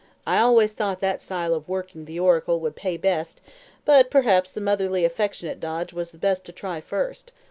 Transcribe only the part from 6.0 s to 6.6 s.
the best to